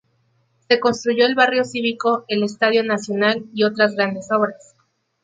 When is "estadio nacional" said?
2.41-3.45